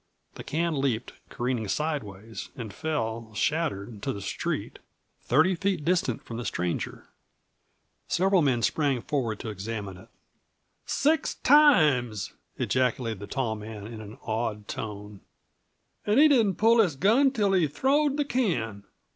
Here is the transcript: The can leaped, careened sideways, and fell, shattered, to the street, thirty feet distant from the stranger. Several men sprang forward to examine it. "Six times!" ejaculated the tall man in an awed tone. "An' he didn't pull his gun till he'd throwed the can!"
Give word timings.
The 0.33 0.43
can 0.43 0.81
leaped, 0.81 1.13
careened 1.29 1.69
sideways, 1.69 2.49
and 2.55 2.73
fell, 2.73 3.35
shattered, 3.35 4.01
to 4.01 4.11
the 4.11 4.19
street, 4.19 4.79
thirty 5.21 5.53
feet 5.53 5.85
distant 5.85 6.23
from 6.23 6.37
the 6.37 6.43
stranger. 6.45 7.05
Several 8.07 8.41
men 8.41 8.63
sprang 8.63 9.03
forward 9.03 9.37
to 9.41 9.49
examine 9.51 9.97
it. 9.97 10.07
"Six 10.87 11.35
times!" 11.35 12.33
ejaculated 12.57 13.19
the 13.19 13.27
tall 13.27 13.55
man 13.55 13.85
in 13.85 14.01
an 14.01 14.17
awed 14.23 14.67
tone. 14.67 15.21
"An' 16.07 16.17
he 16.17 16.27
didn't 16.27 16.55
pull 16.55 16.81
his 16.81 16.95
gun 16.95 17.29
till 17.29 17.51
he'd 17.53 17.71
throwed 17.75 18.17
the 18.17 18.25
can!" 18.25 18.85